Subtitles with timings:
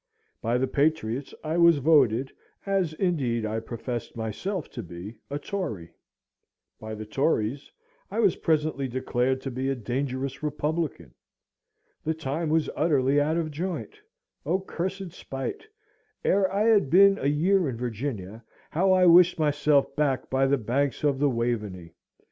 [0.41, 2.31] By the Patriots I was voted
[2.65, 5.93] (as indeed I professed myself to be) a Tory;
[6.79, 7.71] by the Tories
[8.09, 11.13] I was presently declared to be a dangerous Republican.
[12.03, 13.93] The time was utterly out of joint.
[14.43, 15.67] O cursed spite!
[16.25, 20.57] Ere I had been a year in Virginia, how I wished myself back by the
[20.57, 21.93] banks of the Waveney!